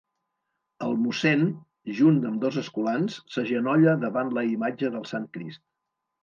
[0.85, 1.43] El mossèn,
[1.99, 5.63] junt amb dos escolans, s'agenolla davant la imatge del Sant Crist.